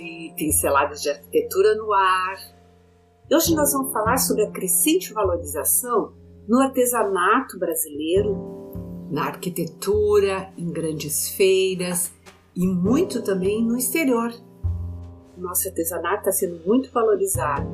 Oi, 0.00 0.32
pinceladas 0.34 1.02
de 1.02 1.10
arquitetura 1.10 1.74
no 1.74 1.92
ar. 1.92 2.38
Hoje 3.30 3.54
nós 3.54 3.70
vamos 3.74 3.92
falar 3.92 4.16
sobre 4.16 4.44
a 4.44 4.50
crescente 4.50 5.12
valorização 5.12 6.14
no 6.48 6.58
artesanato 6.58 7.58
brasileiro, 7.58 8.34
na 9.10 9.26
arquitetura, 9.26 10.50
em 10.56 10.72
grandes 10.72 11.28
feiras 11.28 12.10
e 12.56 12.66
muito 12.66 13.22
também 13.22 13.62
no 13.62 13.76
exterior. 13.76 14.32
Nosso 15.36 15.68
artesanato 15.68 16.20
está 16.20 16.32
sendo 16.32 16.66
muito 16.66 16.90
valorizado 16.90 17.68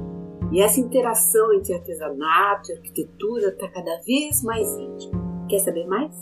e 0.50 0.60
essa 0.60 0.80
interação 0.80 1.52
entre 1.52 1.74
artesanato 1.74 2.72
e 2.72 2.74
arquitetura 2.74 3.50
está 3.50 3.68
cada 3.68 4.00
vez 4.02 4.42
mais 4.42 4.68
íntima. 4.72 5.46
Quer 5.48 5.60
saber 5.60 5.86
mais? 5.86 6.12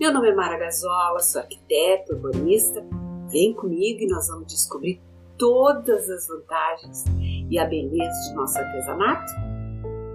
Meu 0.00 0.14
nome 0.14 0.30
é 0.30 0.34
Mara 0.34 0.56
Gazola, 0.56 1.20
sou 1.20 1.42
arquiteta, 1.42 2.14
urbanista 2.14 2.82
Vem 3.28 3.52
comigo 3.52 4.02
e 4.02 4.06
nós 4.06 4.28
vamos 4.28 4.46
descobrir 4.46 5.00
todas 5.38 6.08
as 6.10 6.26
vantagens 6.28 7.04
e 7.50 7.58
a 7.58 7.66
beleza 7.66 8.28
de 8.28 8.34
nosso 8.34 8.58
artesanato 8.58 9.32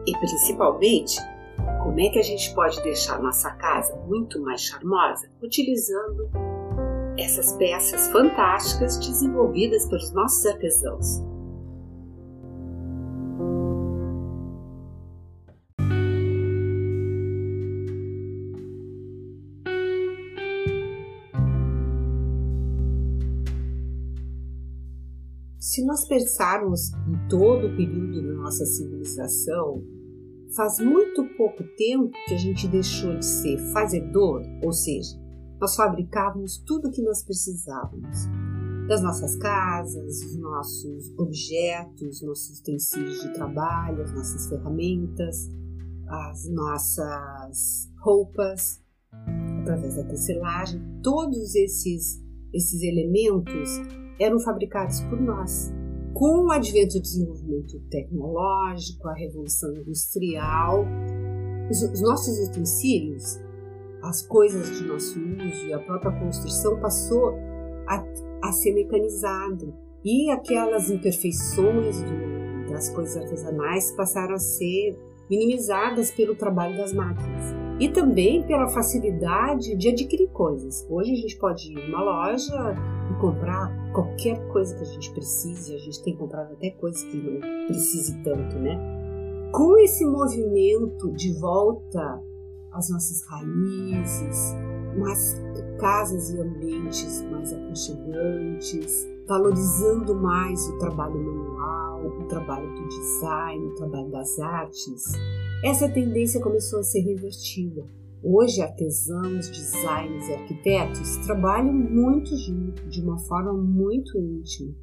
e 0.05 0.17
principalmente 0.17 1.17
como 1.83 1.99
é 1.99 2.09
que 2.09 2.19
a 2.19 2.23
gente 2.23 2.53
pode 2.53 2.81
deixar 2.81 3.21
nossa 3.21 3.51
casa 3.51 3.95
muito 4.07 4.41
mais 4.41 4.61
charmosa 4.61 5.29
utilizando 5.41 6.29
essas 7.17 7.53
peças 7.53 8.09
fantásticas 8.11 8.97
desenvolvidas 8.97 9.87
pelos 9.87 10.11
nossos 10.11 10.45
artesãos. 10.45 11.30
Se 25.71 25.85
nós 25.85 26.05
pensarmos 26.05 26.91
em 27.07 27.29
todo 27.29 27.67
o 27.67 27.77
período 27.77 28.21
da 28.21 28.33
nossa 28.33 28.65
civilização, 28.65 29.81
faz 30.53 30.79
muito 30.79 31.23
pouco 31.37 31.63
tempo 31.77 32.11
que 32.27 32.33
a 32.33 32.37
gente 32.37 32.67
deixou 32.67 33.17
de 33.17 33.25
ser 33.25 33.57
fazedor, 33.71 34.41
ou 34.61 34.73
seja, 34.73 35.17
nós 35.61 35.73
fabricávamos 35.73 36.57
tudo 36.67 36.89
o 36.89 36.91
que 36.91 37.01
nós 37.01 37.23
precisávamos. 37.23 38.17
Das 38.89 39.01
nossas 39.01 39.37
casas, 39.37 40.21
os 40.21 40.35
nossos 40.35 41.17
objetos, 41.17 42.21
nossos 42.21 42.59
utensílios 42.59 43.21
de 43.21 43.31
trabalho, 43.31 44.03
as 44.03 44.11
nossas 44.11 44.49
ferramentas, 44.49 45.49
as 46.05 46.49
nossas 46.49 47.89
roupas, 48.01 48.83
através 49.61 49.95
da 49.95 50.03
tecelagem, 50.03 50.81
todos 51.01 51.55
esses, 51.55 52.21
esses 52.53 52.83
elementos 52.83 54.00
eram 54.19 54.39
fabricados 54.39 55.01
por 55.01 55.19
nós. 55.19 55.73
Com 56.13 56.45
o 56.45 56.51
advento 56.51 56.95
do 56.95 57.01
desenvolvimento 57.01 57.79
tecnológico, 57.89 59.07
a 59.07 59.13
revolução 59.13 59.75
industrial, 59.75 60.85
os, 61.69 61.81
os 61.81 62.01
nossos 62.01 62.49
utensílios, 62.49 63.39
as 64.03 64.21
coisas 64.23 64.77
de 64.77 64.83
nosso 64.85 65.19
uso 65.19 65.67
e 65.67 65.73
a 65.73 65.79
própria 65.79 66.11
construção 66.19 66.79
passou 66.79 67.33
a, 67.87 68.03
a 68.43 68.51
ser 68.51 68.73
mecanizado 68.73 69.73
e 70.03 70.29
aquelas 70.31 70.89
imperfeições 70.89 72.01
do, 72.01 72.71
das 72.71 72.89
coisas 72.89 73.15
artesanais 73.17 73.91
passaram 73.91 74.33
a 74.35 74.39
ser 74.39 74.97
minimizadas 75.29 76.11
pelo 76.11 76.35
trabalho 76.35 76.75
das 76.77 76.93
máquinas 76.93 77.55
e 77.79 77.87
também 77.87 78.43
pela 78.43 78.67
facilidade 78.67 79.75
de 79.77 79.89
adquirir 79.89 80.29
coisas. 80.29 80.85
Hoje 80.89 81.13
a 81.13 81.15
gente 81.15 81.37
pode 81.37 81.71
ir 81.71 81.87
numa 81.87 82.03
loja 82.03 82.75
comprar 83.21 83.71
qualquer 83.93 84.47
coisa 84.47 84.75
que 84.75 84.81
a 84.81 84.87
gente 84.87 85.11
precise, 85.11 85.75
a 85.75 85.77
gente 85.77 86.01
tem 86.01 86.15
comprado 86.15 86.53
até 86.53 86.71
coisas 86.71 87.03
que 87.03 87.17
não 87.17 87.67
precise 87.67 88.17
tanto, 88.23 88.57
né? 88.57 88.79
Com 89.53 89.77
esse 89.77 90.03
movimento 90.03 91.11
de 91.11 91.31
volta 91.39 92.19
às 92.71 92.89
nossas 92.89 93.21
raízes, 93.27 94.55
umas 94.95 95.39
casas 95.79 96.31
e 96.31 96.39
ambientes 96.39 97.21
mais 97.29 97.53
aconchegantes, 97.53 99.07
valorizando 99.27 100.15
mais 100.15 100.67
o 100.69 100.77
trabalho 100.79 101.21
manual, 101.21 102.05
o 102.07 102.23
trabalho 102.27 102.73
do 102.73 102.87
design, 102.87 103.67
o 103.67 103.75
trabalho 103.75 104.09
das 104.09 104.39
artes, 104.39 105.03
essa 105.63 105.87
tendência 105.87 106.41
começou 106.41 106.79
a 106.79 106.83
ser 106.83 107.01
revertida. 107.01 107.85
Hoje, 108.23 108.61
artesãos, 108.61 109.49
designers 109.49 110.27
e 110.27 110.33
arquitetos 110.33 111.17
trabalham 111.25 111.73
muito 111.73 112.37
junto, 112.37 112.87
de 112.87 113.01
uma 113.01 113.17
forma 113.17 113.51
muito 113.51 114.15
íntima, 114.15 114.75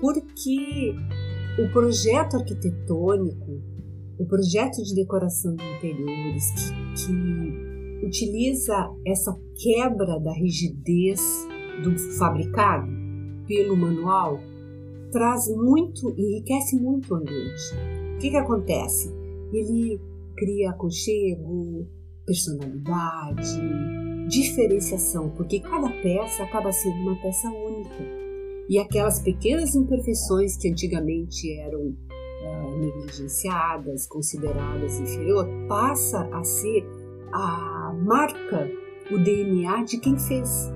porque 0.00 0.94
o 1.58 1.72
projeto 1.72 2.36
arquitetônico, 2.36 3.60
o 4.16 4.24
projeto 4.26 4.80
de 4.80 4.94
decoração 4.94 5.56
de 5.56 5.64
interiores, 5.76 6.52
que, 6.54 7.04
que 8.00 8.06
utiliza 8.06 8.88
essa 9.04 9.36
quebra 9.56 10.20
da 10.20 10.32
rigidez 10.32 11.20
do 11.82 11.98
fabricado 12.16 12.86
pelo 13.48 13.76
manual, 13.76 14.38
traz 15.10 15.48
muito, 15.48 16.14
enriquece 16.16 16.76
muito 16.76 17.12
o 17.12 17.16
ambiente. 17.16 17.74
O 18.14 18.18
que, 18.18 18.30
que 18.30 18.36
acontece? 18.36 19.12
Ele 19.52 20.00
cria 20.36 20.70
aconchego, 20.70 21.88
personalidade, 22.26 23.60
diferenciação, 24.28 25.30
porque 25.30 25.60
cada 25.60 25.90
peça 26.02 26.42
acaba 26.42 26.72
sendo 26.72 26.96
uma 27.02 27.16
peça 27.16 27.48
única. 27.48 28.24
E 28.68 28.78
aquelas 28.78 29.20
pequenas 29.20 29.74
imperfeições 29.74 30.56
que 30.56 30.70
antigamente 30.70 31.52
eram 31.60 31.80
uh, 31.80 32.78
negligenciadas, 32.78 34.06
consideradas 34.06 34.98
inferior, 35.00 35.46
passa 35.68 36.26
a 36.32 36.42
ser 36.42 36.84
a 37.32 37.92
marca, 38.04 38.70
o 39.10 39.18
DNA 39.18 39.84
de 39.84 39.98
quem 39.98 40.18
fez. 40.18 40.72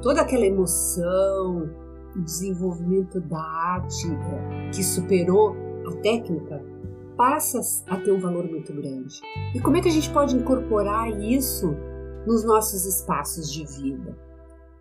Toda 0.00 0.22
aquela 0.22 0.46
emoção, 0.46 1.70
o 2.16 2.20
desenvolvimento 2.20 3.20
da 3.20 3.40
arte 3.40 4.06
uh, 4.08 4.70
que 4.72 4.82
superou 4.82 5.54
a 5.86 5.92
técnica 5.96 6.73
passa 7.16 7.60
a 7.88 7.96
ter 7.96 8.12
um 8.12 8.20
valor 8.20 8.44
muito 8.44 8.72
grande. 8.72 9.20
E 9.54 9.60
como 9.60 9.76
é 9.76 9.80
que 9.80 9.88
a 9.88 9.92
gente 9.92 10.10
pode 10.10 10.36
incorporar 10.36 11.08
isso 11.20 11.74
nos 12.26 12.44
nossos 12.44 12.84
espaços 12.86 13.52
de 13.52 13.64
vida? 13.64 14.16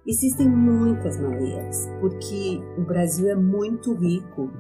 Existem 0.06 0.50
muitas 0.50 1.20
maneiras, 1.20 1.90
porque 2.02 2.62
o 2.78 2.82
Brasil 2.82 3.30
é 3.30 3.36
muito 3.36 3.94
rico 3.94 4.52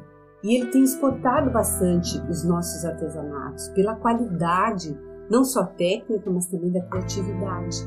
e 0.41 0.55
ele 0.55 0.71
tem 0.71 0.83
exportado 0.83 1.51
bastante 1.51 2.17
os 2.29 2.43
nossos 2.45 2.85
artesanatos 2.85 3.67
pela 3.69 3.95
qualidade, 3.95 4.97
não 5.29 5.43
só 5.43 5.65
técnica, 5.65 6.29
mas 6.29 6.47
também 6.47 6.71
da 6.71 6.81
criatividade. 6.83 7.77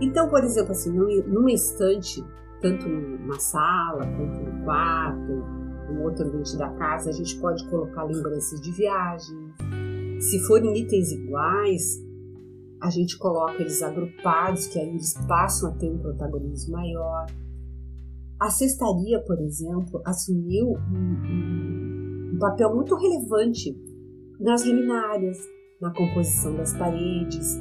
Então, 0.00 0.28
por 0.28 0.42
exemplo, 0.42 0.72
assim, 0.72 0.90
num 0.90 1.48
estante, 1.48 2.24
tanto 2.60 2.88
numa 2.88 3.38
sala 3.38 4.06
quanto 4.16 4.40
no 4.40 4.64
quarto, 4.64 5.61
um 5.92 6.02
outro 6.04 6.26
ambiente 6.26 6.56
da 6.56 6.68
casa, 6.70 7.10
a 7.10 7.12
gente 7.12 7.38
pode 7.38 7.68
colocar 7.68 8.04
lembranças 8.04 8.60
de 8.60 8.72
viagem. 8.72 9.36
Se 10.20 10.38
forem 10.46 10.76
itens 10.78 11.12
iguais, 11.12 12.00
a 12.80 12.90
gente 12.90 13.16
coloca 13.18 13.60
eles 13.60 13.82
agrupados, 13.82 14.66
que 14.66 14.78
aí 14.78 14.88
eles 14.88 15.14
passam 15.28 15.70
a 15.70 15.74
ter 15.74 15.90
um 15.90 15.98
protagonismo 15.98 16.72
maior. 16.72 17.26
A 18.40 18.50
cestaria, 18.50 19.20
por 19.20 19.40
exemplo, 19.40 20.02
assumiu 20.04 20.72
um, 20.72 21.26
um, 21.28 22.32
um 22.34 22.38
papel 22.38 22.74
muito 22.74 22.94
relevante 22.96 23.76
nas 24.40 24.64
luminárias, 24.64 25.38
na 25.80 25.92
composição 25.92 26.56
das 26.56 26.72
paredes, 26.76 27.56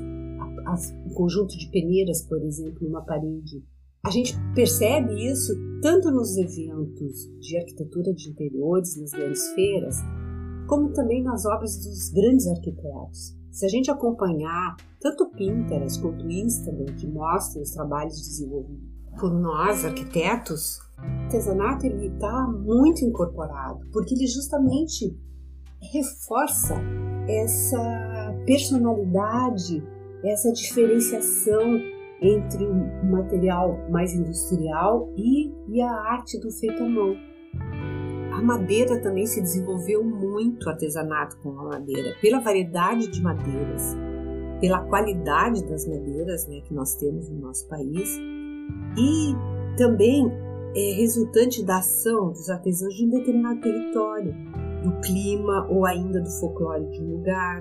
o 1.06 1.14
conjunto 1.14 1.58
de 1.58 1.70
peneiras, 1.70 2.22
por 2.28 2.42
exemplo, 2.42 2.88
numa 2.88 3.04
parede 3.04 3.64
a 4.04 4.10
gente 4.10 4.36
percebe 4.56 5.14
isso 5.30 5.54
tanto 5.82 6.12
nos 6.12 6.36
eventos 6.38 7.30
de 7.40 7.58
arquitetura 7.58 8.14
de 8.14 8.30
interiores, 8.30 9.00
nas 9.00 9.12
grandes 9.12 9.48
feiras, 9.54 9.98
como 10.68 10.92
também 10.92 11.24
nas 11.24 11.46
obras 11.46 11.78
dos 11.78 12.10
grandes 12.10 12.48
arquitetos. 12.48 13.38
Se 13.52 13.66
a 13.66 13.70
gente 13.70 13.92
acompanhar 13.92 14.76
tanto 15.00 15.30
Pinterest 15.32 16.02
quanto 16.02 16.30
Instagram, 16.30 16.96
que 16.96 17.08
mostram 17.08 17.62
os 17.62 17.72
trabalhos 17.72 18.16
desenvolvidos 18.16 18.90
por 19.20 19.34
nós, 19.34 19.84
arquitetos, 19.84 20.80
o 20.98 21.02
artesanato 21.24 21.86
está 21.86 22.48
muito 22.48 23.04
incorporado, 23.04 23.86
porque 23.92 24.16
ele 24.16 24.26
justamente 24.26 25.16
reforça 25.92 26.76
essa 27.28 28.34
personalidade, 28.46 29.84
essa 30.24 30.52
diferenciação 30.54 31.91
entre 32.22 32.66
o 32.66 33.06
material 33.06 33.80
mais 33.90 34.14
industrial 34.14 35.12
e, 35.18 35.52
e 35.68 35.82
a 35.82 35.92
arte 35.92 36.40
do 36.40 36.52
feito 36.52 36.84
à 36.84 36.88
mão. 36.88 37.16
A 38.34 38.42
madeira 38.42 39.02
também 39.02 39.26
se 39.26 39.42
desenvolveu 39.42 40.04
muito 40.04 40.70
artesanato 40.70 41.38
com 41.42 41.50
a 41.60 41.64
madeira, 41.64 42.16
pela 42.22 42.40
variedade 42.40 43.08
de 43.08 43.22
madeiras, 43.22 43.96
pela 44.60 44.80
qualidade 44.86 45.66
das 45.66 45.88
madeiras 45.88 46.48
né, 46.48 46.62
que 46.62 46.74
nós 46.74 46.96
temos 46.96 47.30
no 47.30 47.40
nosso 47.40 47.68
país 47.68 48.18
e 48.98 49.36
também 49.78 50.32
é 50.76 50.94
resultante 50.94 51.66
da 51.66 51.80
ação 51.80 52.30
dos 52.30 52.50
artesãos 52.50 52.94
de 52.96 53.06
um 53.06 53.10
determinado 53.10 53.60
território, 53.60 54.34
do 54.84 55.00
clima 55.02 55.68
ou 55.70 55.86
ainda 55.86 56.22
do 56.22 56.30
folclore 56.40 56.90
de 56.92 57.02
um 57.02 57.18
lugar. 57.18 57.60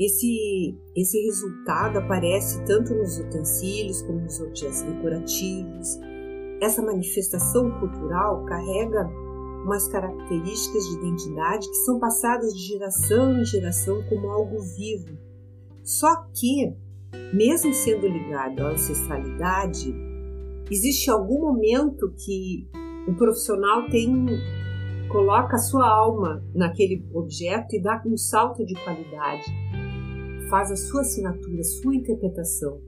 Esse, 0.00 0.74
esse 0.96 1.20
resultado 1.26 1.98
aparece 1.98 2.64
tanto 2.64 2.94
nos 2.94 3.18
utensílios 3.18 4.00
como 4.00 4.20
nos 4.20 4.40
objetos 4.40 4.80
decorativos. 4.80 5.98
Essa 6.62 6.80
manifestação 6.80 7.70
cultural 7.78 8.42
carrega 8.46 9.06
umas 9.62 9.86
características 9.88 10.84
de 10.88 10.94
identidade 10.94 11.68
que 11.68 11.76
são 11.84 12.00
passadas 12.00 12.54
de 12.54 12.68
geração 12.68 13.38
em 13.38 13.44
geração 13.44 14.02
como 14.08 14.30
algo 14.30 14.58
vivo. 14.74 15.18
Só 15.84 16.24
que, 16.32 16.74
mesmo 17.34 17.74
sendo 17.74 18.08
ligado 18.08 18.60
à 18.60 18.70
ancestralidade, 18.70 19.94
existe 20.70 21.10
algum 21.10 21.42
momento 21.42 22.10
que 22.24 22.66
o 23.06 23.14
profissional 23.16 23.86
tem 23.90 24.26
coloca 25.10 25.56
a 25.56 25.58
sua 25.58 25.86
alma 25.86 26.42
naquele 26.54 27.04
objeto 27.12 27.74
e 27.74 27.82
dá 27.82 28.00
um 28.06 28.16
salto 28.16 28.64
de 28.64 28.74
qualidade, 28.84 29.44
faz 30.50 30.70
a 30.70 30.76
sua 30.76 31.00
assinatura, 31.02 31.60
a 31.60 31.64
sua 31.64 31.94
interpretação. 31.94 32.80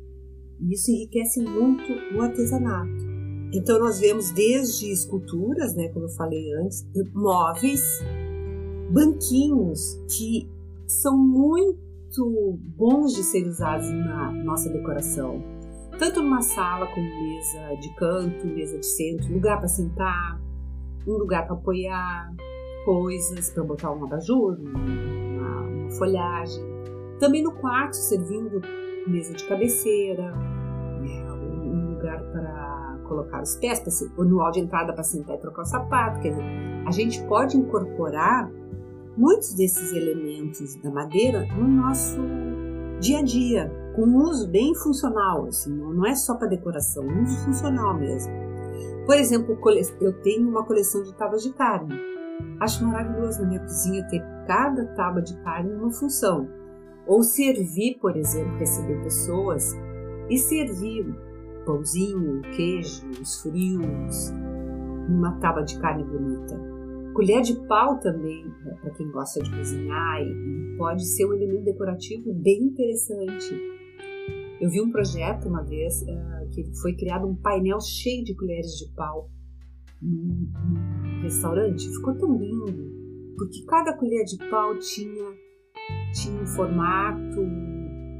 E 0.61 0.75
isso 0.75 0.91
enriquece 0.91 1.41
muito 1.43 1.93
o 2.15 2.21
artesanato. 2.21 3.13
Então 3.55 3.79
nós 3.79 4.01
vemos 4.01 4.31
desde 4.31 4.91
esculturas, 4.91 5.75
né, 5.75 5.89
como 5.89 6.07
eu 6.07 6.11
falei 6.11 6.53
antes, 6.55 6.87
móveis, 7.15 7.81
banquinhos 8.91 9.99
que 10.09 10.49
são 10.87 11.17
muito 11.17 12.59
bons 12.77 13.13
de 13.13 13.23
ser 13.23 13.47
usados 13.47 13.91
na 13.91 14.33
nossa 14.45 14.71
decoração. 14.71 15.43
Tanto 15.99 16.23
numa 16.23 16.43
sala 16.43 16.87
como 16.87 17.07
mesa 17.07 17.75
de 17.81 17.95
canto, 17.97 18.47
mesa 18.47 18.79
de 18.79 18.87
centro, 18.87 19.33
lugar 19.33 19.59
para 19.59 19.69
sentar, 19.69 20.41
um 21.07 21.13
lugar 21.13 21.47
para 21.47 21.55
apoiar 21.55 22.35
coisas, 22.85 23.51
para 23.51 23.63
botar 23.63 23.93
um 23.93 24.05
abajur, 24.05 24.59
uma, 24.59 24.79
uma 24.79 25.91
folhagem. 25.93 26.72
Também 27.23 27.41
no 27.41 27.53
quarto, 27.53 27.95
servindo 27.95 28.61
mesa 29.07 29.33
de 29.33 29.45
cabeceira, 29.45 30.33
né, 30.33 31.33
um 31.33 31.95
lugar 31.95 32.21
para 32.33 32.99
colocar 33.07 33.41
os 33.41 33.55
pés, 33.55 33.81
ou 34.17 34.25
no 34.25 34.39
hall 34.39 34.51
de 34.51 34.59
entrada 34.59 34.93
para 34.93 35.05
sentar 35.05 35.37
e 35.37 35.39
trocar 35.39 35.63
o 35.63 35.65
sapato. 35.65 36.19
Quer 36.19 36.31
dizer, 36.31 36.45
a 36.85 36.91
gente 36.91 37.23
pode 37.29 37.57
incorporar 37.57 38.51
muitos 39.17 39.55
desses 39.55 39.93
elementos 39.93 40.75
da 40.83 40.91
madeira 40.91 41.47
no 41.55 41.69
nosso 41.69 42.19
dia 42.99 43.21
a 43.21 43.23
dia, 43.23 43.71
com 43.95 44.03
um 44.03 44.17
uso 44.17 44.51
bem 44.51 44.75
funcional, 44.75 45.47
assim, 45.47 45.73
não 45.73 46.05
é 46.05 46.17
só 46.17 46.35
para 46.35 46.49
decoração, 46.49 47.05
um 47.05 47.23
uso 47.23 47.39
funcional 47.45 47.97
mesmo. 48.01 48.33
Por 49.07 49.15
exemplo, 49.15 49.57
eu 50.01 50.13
tenho 50.23 50.49
uma 50.49 50.65
coleção 50.65 51.05
de 51.05 51.15
tábuas 51.15 51.45
de 51.45 51.53
carne. 51.53 51.95
Acho 52.59 52.85
maravilhoso 52.85 53.43
na 53.43 53.49
minha 53.49 53.61
cozinha 53.61 54.09
ter 54.09 54.21
cada 54.45 54.87
tábua 54.97 55.23
de 55.23 55.41
carne 55.45 55.73
uma 55.73 55.93
função. 55.93 56.62
Ou 57.07 57.23
servir, 57.23 57.99
por 58.01 58.17
exemplo, 58.17 58.57
receber 58.59 59.03
pessoas 59.03 59.75
e 60.29 60.39
servir 60.39 61.07
pãozinho, 61.65 62.43
queijo, 62.57 63.09
os 63.21 63.41
frios, 63.41 64.33
uma 65.09 65.39
tábua 65.41 65.65
de 65.65 65.79
carne 65.79 66.05
bonita. 66.05 66.61
Colher 67.15 67.43
de 67.43 67.55
pau 67.67 67.99
também, 68.01 68.45
né, 68.65 68.77
para 68.81 68.91
quem 68.93 69.11
gosta 69.11 69.43
de 69.43 69.51
cozinhar, 69.51 70.23
e 70.23 70.77
pode 70.79 71.05
ser 71.05 71.27
um 71.27 71.35
elemento 71.35 71.65
decorativo 71.65 72.33
bem 72.33 72.65
interessante. 72.65 73.55
Eu 74.61 74.71
vi 74.71 74.81
um 74.81 74.91
projeto 74.91 75.49
uma 75.49 75.63
vez 75.63 76.03
uh, 76.03 76.49
que 76.51 76.65
foi 76.81 76.95
criado 76.95 77.27
um 77.27 77.35
painel 77.35 77.81
cheio 77.81 78.25
de 78.25 78.35
colheres 78.35 78.73
de 78.79 78.89
pau 78.95 79.29
num, 80.01 80.51
num 81.05 81.23
restaurante. 81.23 81.89
Ficou 81.89 82.15
tão 82.17 82.39
lindo, 82.39 83.35
porque 83.37 83.65
cada 83.67 83.93
colher 83.97 84.25
de 84.25 84.39
pau 84.49 84.79
tinha, 84.79 85.35
tinha 86.13 86.43
um 86.43 86.47
formato, 86.47 87.41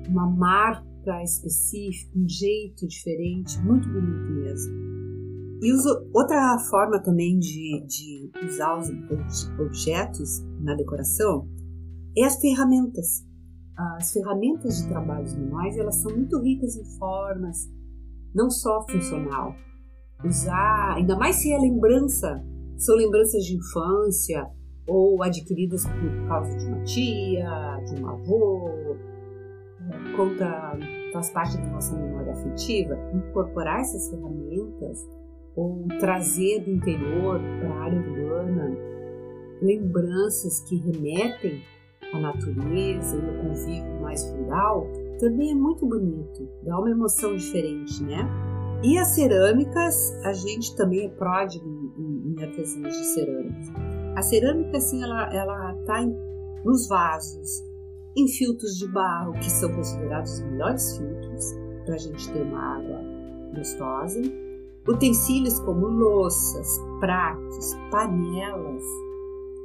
uma 0.09 0.29
marca 0.31 1.23
específico, 1.23 2.19
um 2.19 2.29
jeito 2.29 2.87
diferente, 2.87 3.59
muito 3.61 3.89
bonito 3.89 4.33
mesmo. 4.33 4.73
E 5.63 5.73
uso, 5.73 6.11
outra 6.13 6.59
forma 6.71 7.01
também 7.01 7.39
de, 7.39 7.85
de 7.87 8.31
usar 8.45 8.79
os 8.79 8.89
objetos 9.61 10.41
na 10.61 10.75
decoração 10.75 11.49
é 12.17 12.25
as 12.25 12.41
ferramentas. 12.41 13.25
As 13.77 14.13
ferramentas 14.13 14.79
de 14.79 14.89
trabalhos 14.89 15.35
manuais 15.37 15.77
elas 15.77 15.97
são 16.03 16.15
muito 16.15 16.41
ricas 16.41 16.77
em 16.77 16.85
formas, 16.99 17.71
não 18.35 18.51
só 18.51 18.85
funcional. 18.89 19.55
Usar, 20.25 20.95
ainda 20.97 21.17
mais 21.17 21.37
se 21.37 21.53
é 21.53 21.59
lembrança, 21.59 22.45
são 22.77 22.97
lembranças 22.97 23.45
de 23.45 23.57
infância 23.57 24.51
ou 24.87 25.23
adquiridas 25.23 25.85
por 25.87 26.29
causa 26.29 26.57
de 26.57 26.67
uma 26.67 26.83
tia, 26.85 27.81
de 27.87 28.03
um 28.03 28.09
avô, 28.09 28.97
conta, 30.17 30.79
faz 31.13 31.31
parte 31.31 31.57
da 31.59 31.67
nossa 31.67 31.97
memória 31.97 32.33
afetiva, 32.33 32.99
incorporar 33.15 33.81
essas 33.81 34.09
ferramentas 34.11 35.07
ou 35.55 35.87
trazer 36.01 36.61
do 36.65 36.71
interior 36.71 37.41
para 37.61 37.69
a 37.69 37.83
área 37.85 38.01
urbana 38.01 38.77
lembranças 39.61 40.61
que 40.69 40.77
remetem 40.77 41.63
à 42.13 42.19
natureza 42.19 43.17
e 43.17 43.29
ao 43.29 43.45
convívio 43.45 44.01
mais 44.01 44.25
rural, 44.33 44.87
também 45.19 45.53
é 45.53 45.55
muito 45.55 45.87
bonito, 45.87 46.49
dá 46.65 46.79
uma 46.79 46.91
emoção 46.91 47.37
diferente, 47.37 48.03
né? 48.03 48.29
E 48.83 48.99
as 48.99 49.15
cerâmicas, 49.15 50.13
a 50.25 50.33
gente 50.33 50.75
também 50.77 51.07
é 51.07 51.09
pródigo 51.11 51.65
em, 51.97 52.33
em 52.33 52.43
artesãos 52.43 52.93
de 52.93 53.05
cerâmicas. 53.05 53.92
A 54.15 54.23
cerâmica, 54.23 54.77
assim, 54.77 55.03
ela, 55.03 55.35
ela 55.35 55.75
tá 55.87 56.03
em, 56.03 56.15
nos 56.65 56.87
vasos, 56.89 57.63
em 58.17 58.29
filtros 58.29 58.77
de 58.77 58.87
barro, 58.89 59.33
que 59.35 59.51
são 59.51 59.73
considerados 59.75 60.33
os 60.33 60.45
melhores 60.45 60.97
filtros 60.99 61.45
para 61.85 61.95
a 61.95 61.99
gente 61.99 62.31
ter 62.31 62.43
uma 62.43 62.77
água 62.77 63.01
gostosa, 63.55 64.21
utensílios 64.87 65.59
como 65.61 65.87
louças, 65.87 66.69
pratos, 67.01 67.75
panelas, 67.91 68.83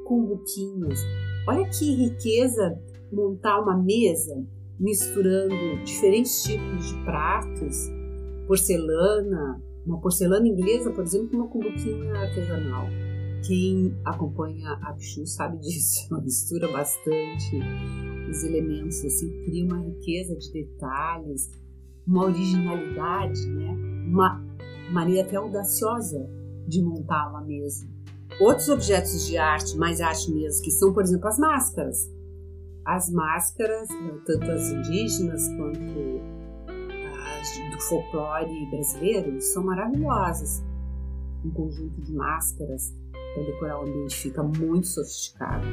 cumbuquinhos. 0.05 0.99
Olha 1.47 1.67
que 1.69 1.95
riqueza 1.95 2.79
montar 3.11 3.59
uma 3.59 3.77
mesa 3.77 4.45
misturando 4.79 5.55
diferentes 5.83 6.43
tipos 6.43 6.87
de 6.87 7.03
pratos, 7.03 7.89
porcelana, 8.47 9.61
uma 9.85 9.99
porcelana 9.99 10.47
inglesa, 10.47 10.91
por 10.91 11.03
exemplo, 11.03 11.29
com 11.29 11.37
uma 11.37 11.47
cumbuquinha 11.47 12.13
artesanal. 12.13 12.85
Quem 13.45 13.95
acompanha 14.05 14.73
a 14.81 14.93
Pichu 14.93 15.25
sabe 15.25 15.57
disso, 15.59 16.07
ela 16.11 16.21
mistura 16.23 16.71
bastante 16.71 17.59
os 18.29 18.43
elementos, 18.43 19.03
assim, 19.05 19.31
cria 19.43 19.65
uma 19.65 19.79
riqueza 19.79 20.35
de 20.35 20.51
detalhes, 20.51 21.49
uma 22.05 22.25
originalidade, 22.25 23.45
né? 23.47 23.71
Uma 24.07 24.43
maneira 24.91 25.27
até 25.27 25.35
audaciosa 25.35 26.29
de 26.67 26.81
montar 26.81 27.29
uma 27.29 27.41
mesa. 27.41 27.87
Outros 28.39 28.69
objetos 28.69 29.25
de 29.25 29.37
arte, 29.37 29.77
mais 29.77 30.01
arte 30.01 30.31
mesmo, 30.31 30.63
que 30.63 30.71
são, 30.71 30.93
por 30.93 31.03
exemplo, 31.03 31.27
as 31.27 31.39
máscaras. 31.39 31.97
As 32.85 33.09
máscaras, 33.09 33.89
né, 33.89 34.21
tanto 34.25 34.51
as 34.51 34.69
indígenas 34.69 35.47
quanto 35.57 36.21
as 37.37 37.71
do 37.71 37.81
folclore 37.81 38.69
brasileiro, 38.69 39.41
são 39.41 39.63
maravilhosas. 39.63 40.63
Um 41.43 41.51
conjunto 41.51 42.01
de 42.01 42.13
máscaras 42.13 42.93
para 43.37 43.43
decorar 43.43 43.79
o 43.79 43.81
ambiente 43.83 44.15
fica 44.15 44.41
muito 44.41 44.87
sofisticado. 44.87 45.67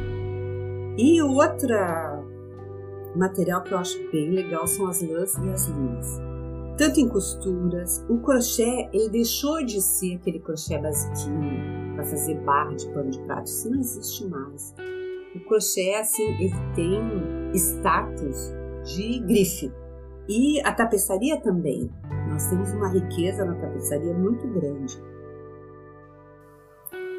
E 0.99 1.23
outra 1.23 2.23
material 3.17 3.63
que 3.63 3.73
eu 3.73 3.79
acho 3.79 3.99
bem 4.11 4.31
legal 4.31 4.67
são 4.67 4.87
as 4.87 5.01
lãs 5.01 5.35
e 5.39 5.49
as 5.49 5.67
linhas. 5.69 6.21
Tanto 6.77 7.01
em 7.01 7.09
costuras, 7.09 8.05
o 8.09 8.19
crochê 8.19 8.89
ele 8.93 9.09
deixou 9.09 9.65
de 9.65 9.81
ser 9.81 10.17
aquele 10.17 10.41
crochê 10.41 10.77
basiquinho 10.77 11.95
para 11.95 12.05
fazer 12.05 12.35
barra 12.41 12.75
de 12.75 12.89
pano 12.89 13.11
de 13.11 13.21
prato, 13.21 13.47
isso 13.47 13.71
não 13.71 13.79
existe 13.79 14.27
mais. 14.27 14.75
O 15.35 15.41
crochê 15.47 15.95
assim 15.95 16.25
ele 16.25 16.53
tem 16.75 17.01
status 17.55 18.53
de 18.85 19.21
grife 19.21 19.73
e 20.29 20.61
a 20.63 20.73
tapeçaria 20.73 21.41
também. 21.41 21.91
Nós 22.29 22.47
temos 22.49 22.73
uma 22.73 22.89
riqueza 22.89 23.45
na 23.45 23.55
tapeçaria 23.55 24.13
muito 24.13 24.47
grande. 24.49 25.01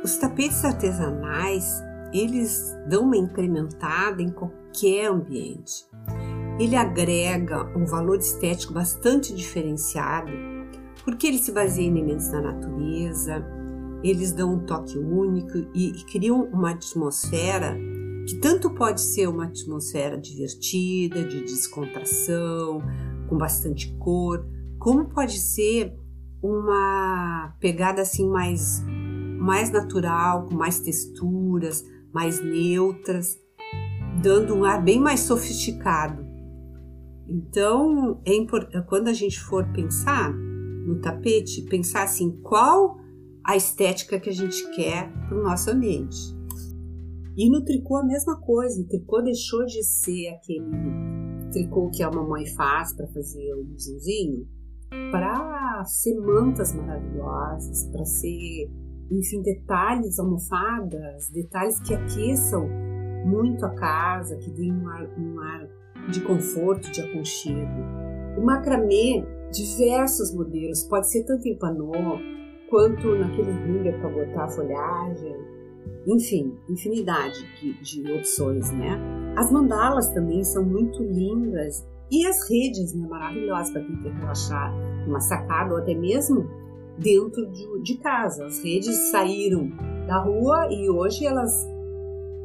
Os 0.06 0.18
tapetes 0.18 0.64
artesanais 0.64 1.84
eles 2.14 2.78
dão 2.88 3.06
uma 3.06 3.18
incrementada 3.18 4.22
em 4.22 4.30
qualquer 4.30 5.08
ambiente. 5.08 5.84
Ele 6.60 6.76
agrega 6.76 7.76
um 7.76 7.86
valor 7.86 8.20
estético 8.20 8.72
bastante 8.72 9.34
diferenciado, 9.34 10.32
porque 11.04 11.26
ele 11.26 11.40
se 11.40 11.52
baseia 11.52 11.88
em 11.88 11.90
elementos 11.90 12.28
da 12.28 12.40
natureza, 12.40 13.44
eles 14.04 14.32
dão 14.32 14.54
um 14.54 14.60
toque 14.60 14.96
único 14.96 15.58
e, 15.74 16.00
e 16.00 16.06
criam 16.06 16.44
uma 16.54 16.74
atmosfera 16.74 17.76
que 18.28 18.36
tanto 18.36 18.70
pode 18.76 19.02
ser 19.02 19.28
uma 19.28 19.46
atmosfera 19.46 20.20
divertida, 20.20 21.24
de 21.24 21.42
descontração, 21.42 22.80
com 23.28 23.40
bastante 23.40 23.92
cor, 23.98 24.46
como 24.78 25.10
pode 25.10 25.40
ser 25.40 25.98
uma 26.44 27.56
pegada 27.60 28.04
assim 28.04 28.30
mais 28.30 28.86
mais 29.38 29.72
natural, 29.72 30.46
com 30.48 30.56
mais 30.56 30.80
texturas, 30.80 31.84
mais 32.14 32.44
neutras, 32.44 33.38
dando 34.22 34.56
um 34.56 34.64
ar 34.64 34.84
bem 34.84 35.00
mais 35.00 35.22
sofisticado. 35.22 36.26
Então, 37.28 38.22
é 38.26 38.82
quando 38.82 39.08
a 39.08 39.14
gente 39.14 39.40
for 39.40 39.66
pensar 39.74 40.32
no 40.34 41.02
tapete, 41.02 41.64
pensar 41.64 42.04
assim, 42.04 42.40
qual 42.42 42.98
a 43.44 43.56
estética 43.56 44.20
que 44.20 44.30
a 44.30 44.34
gente 44.34 44.68
quer 44.76 45.12
para 45.28 45.38
o 45.38 45.44
nosso 45.44 45.70
ambiente. 45.70 46.36
E 47.38 47.50
no 47.50 47.64
tricô 47.64 47.98
a 47.98 48.06
mesma 48.06 48.40
coisa, 48.40 48.82
o 48.82 48.88
tricô 48.88 49.22
deixou 49.22 49.66
de 49.66 49.84
ser 49.84 50.30
aquele 50.30 50.66
tricô 51.52 51.90
que 51.92 52.02
a 52.02 52.10
mamãe 52.10 52.46
faz 52.48 52.94
para 52.94 53.08
fazer 53.08 53.54
o 53.54 53.64
blusãozinho, 53.64 54.48
para 55.12 55.84
ser 55.86 56.20
mantas 56.20 56.74
maravilhosas, 56.74 57.86
para 57.92 58.06
ser, 58.06 58.72
enfim, 59.12 59.42
detalhes, 59.42 60.20
almofadas, 60.20 61.30
detalhes 61.30 61.80
que 61.82 61.94
aqueçam 61.94 62.68
muito 63.26 63.66
a 63.66 63.70
casa, 63.76 64.38
que 64.38 64.52
deem 64.52 64.74
um 64.74 64.88
ar, 64.88 65.08
um 65.18 65.40
ar 65.40 65.68
de 66.12 66.22
conforto, 66.22 66.92
de 66.92 67.02
aconchego. 67.02 67.82
O 68.38 68.46
macramê, 68.46 69.24
diversos 69.52 70.34
modelos, 70.34 70.84
pode 70.84 71.10
ser 71.10 71.24
tanto 71.24 71.48
em 71.48 71.58
panô 71.58 71.92
quanto 72.70 73.16
naquele 73.16 73.52
hanger 73.52 74.00
para 74.00 74.10
botar 74.10 74.48
folhagem, 74.50 75.36
enfim, 76.08 76.56
infinidade 76.70 77.46
de, 77.60 77.82
de 77.82 78.14
opções, 78.14 78.72
né? 78.72 79.00
As 79.36 79.52
mandalas 79.52 80.10
também 80.10 80.44
são 80.44 80.64
muito 80.64 81.02
lindas 81.04 81.86
e 82.12 82.26
as 82.28 82.50
redes, 82.50 82.94
né, 82.94 83.08
maravilhosas 83.08 83.72
para 83.72 83.84
quem 83.84 83.98
quer 83.98 84.14
relaxar 84.14 84.72
numa 85.08 85.20
sacada 85.20 85.74
ou 85.74 85.80
até 85.80 85.96
mesmo 85.96 86.48
dentro 86.98 87.46
de, 87.52 87.82
de 87.82 87.98
casa. 87.98 88.46
As 88.46 88.64
redes 88.64 88.96
saíram 89.12 89.70
da 90.08 90.20
rua 90.20 90.68
e 90.72 90.90
hoje 90.90 91.26
elas 91.26 91.52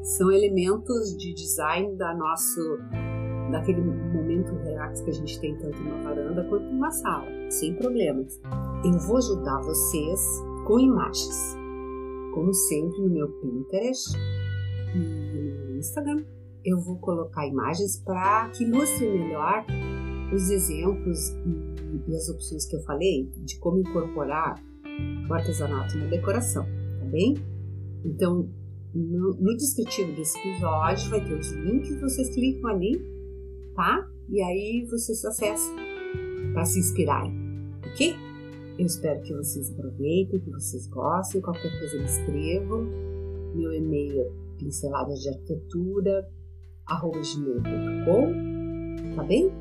são 0.02 0.30
elementos 0.32 1.16
de 1.16 1.34
design 1.34 1.96
da 1.96 2.14
nosso 2.14 2.60
daquele 3.50 3.80
momento 3.80 4.54
relax 4.62 5.00
que 5.00 5.10
a 5.10 5.14
gente 5.14 5.40
tem 5.40 5.56
tanto 5.58 5.82
na 5.82 6.02
varanda 6.02 6.44
quanto 6.44 6.64
numa 6.64 6.90
sala, 6.90 7.26
sem 7.50 7.74
problemas. 7.74 8.40
Eu 8.84 8.98
vou 9.00 9.16
ajudar 9.18 9.60
vocês 9.62 10.20
com 10.66 10.78
imagens, 10.78 11.56
como 12.32 12.54
sempre 12.54 13.00
no 13.02 13.10
meu 13.10 13.28
Pinterest 13.40 14.16
e 14.94 15.68
no 15.68 15.76
Instagram. 15.78 16.24
Eu 16.64 16.78
vou 16.78 16.98
colocar 16.98 17.46
imagens 17.46 18.00
para 18.04 18.50
que 18.50 18.64
ilustrem 18.64 19.18
melhor 19.18 19.64
os 20.32 20.50
exemplos 20.50 21.30
e, 22.08 22.16
as 22.16 22.28
opções 22.28 22.66
que 22.66 22.76
eu 22.76 22.80
falei 22.82 23.30
de 23.44 23.58
como 23.58 23.78
incorporar 23.78 24.62
o 25.28 25.34
artesanato 25.34 25.96
na 25.96 26.06
decoração, 26.06 26.64
tá 26.98 27.06
bem? 27.06 27.34
Então, 28.04 28.48
no, 28.94 29.34
no 29.34 29.56
descritivo 29.56 30.12
desse 30.14 30.38
episódio 30.38 31.10
vai 31.10 31.24
ter 31.24 31.34
os 31.34 31.52
links, 31.52 32.00
vocês 32.00 32.34
clicam 32.34 32.70
ali 32.70 33.20
tá? 33.74 34.06
E 34.28 34.42
aí 34.42 34.86
vocês 34.90 35.24
acessam 35.24 35.74
para 36.52 36.66
se 36.66 36.78
inspirarem, 36.78 37.32
ok? 37.86 38.14
Eu 38.78 38.86
espero 38.86 39.20
que 39.22 39.34
vocês 39.34 39.72
aproveitem, 39.72 40.38
que 40.40 40.50
vocês 40.50 40.86
gostem. 40.86 41.40
Qualquer 41.40 41.78
coisa 41.78 41.98
me 41.98 42.04
escrevam. 42.04 42.84
Meu 43.54 43.72
e-mail 43.72 44.20
é 44.20 44.30
pinceladas 44.58 45.24
gmail.com, 46.86 48.34
tá 49.16 49.22
bem? 49.24 49.50